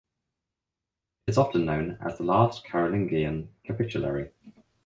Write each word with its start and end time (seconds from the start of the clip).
It 1.27 1.31
is 1.33 1.37
often 1.37 1.65
known 1.65 1.99
as 2.03 2.17
the 2.17 2.23
last 2.23 2.65
Carolingian 2.65 3.49
capitulary. 3.63 4.31